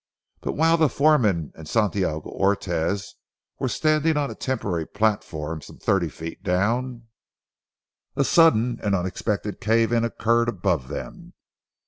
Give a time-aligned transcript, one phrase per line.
[0.39, 3.13] But while the foreman and Santiago Ortez
[3.59, 7.03] were standing on a temporary platform some thirty feet down,
[8.15, 11.33] a sudden and unexpected cave in occurred above them.